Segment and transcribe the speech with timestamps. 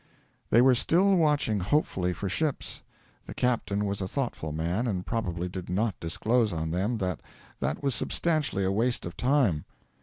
[0.49, 2.81] They were still watching hopefully for ships.
[3.27, 7.19] The captain was a thoughtful man, and probably did not disclose on them that
[7.59, 9.63] that was substantially a waste of time.